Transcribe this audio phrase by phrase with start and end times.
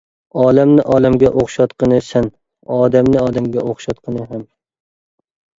[0.43, 2.29] ئالەمنى ئالەمگە ئوخشاتقىنى سەن،
[2.79, 4.45] ئادەمنى ئادەمگە ئوخشاتقىنى ھەم.